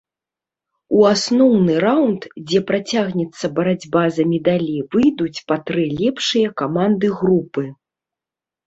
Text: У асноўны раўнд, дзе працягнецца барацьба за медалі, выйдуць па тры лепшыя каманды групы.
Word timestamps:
У 0.99 1.03
асноўны 1.15 1.75
раўнд, 1.83 2.21
дзе 2.47 2.59
працягнецца 2.71 3.45
барацьба 3.61 4.03
за 4.17 4.23
медалі, 4.33 4.77
выйдуць 4.97 5.37
па 5.53 5.63
тры 5.71 5.83
лепшыя 6.03 6.47
каманды 6.65 7.07
групы. 7.23 7.63